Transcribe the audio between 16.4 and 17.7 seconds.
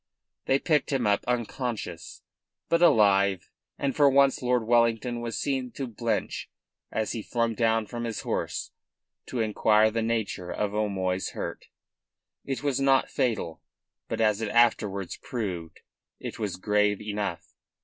grave enough.